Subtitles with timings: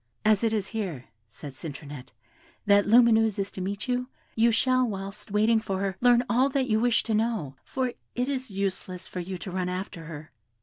[0.25, 2.11] "As it is here," said Citronette,
[2.65, 6.65] "that Lumineuse is to meet you, you shall, whilst waiting for her, learn all that
[6.67, 10.31] you wish to know, for it is useless for you to run after her.